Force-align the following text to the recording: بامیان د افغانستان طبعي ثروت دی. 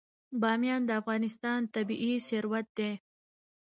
بامیان 0.41 0.81
د 0.85 0.91
افغانستان 1.01 1.59
طبعي 1.73 2.13
ثروت 2.27 2.67
دی. 2.77 2.91